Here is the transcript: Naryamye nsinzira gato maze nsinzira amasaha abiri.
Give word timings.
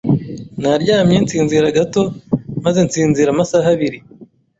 Naryamye 0.61 1.17
nsinzira 1.23 1.75
gato 1.77 2.03
maze 2.63 2.79
nsinzira 2.87 3.29
amasaha 3.31 3.67
abiri. 3.75 3.99